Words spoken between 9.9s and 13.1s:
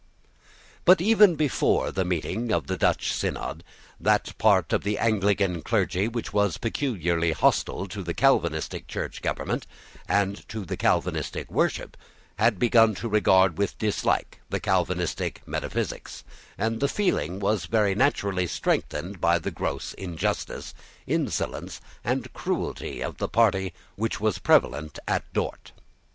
and to the Calvinistic worship had begun to